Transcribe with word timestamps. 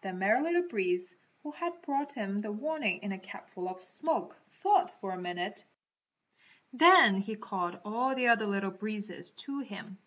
The 0.00 0.12
Merry 0.12 0.42
Little 0.42 0.66
Breeze 0.68 1.14
who 1.44 1.52
had 1.52 1.80
brought 1.82 2.14
him 2.14 2.40
the 2.40 2.50
warning 2.50 3.00
in 3.04 3.12
a 3.12 3.18
capful 3.20 3.68
of 3.68 3.80
smoke 3.80 4.36
thought 4.50 4.90
for 5.00 5.12
a 5.12 5.20
minute. 5.22 5.62
Then 6.72 7.20
he 7.20 7.36
called 7.36 7.78
all 7.84 8.16
the 8.16 8.26
other 8.26 8.48
Little 8.48 8.72
Breezes 8.72 9.30
to 9.46 9.60
him. 9.60 9.98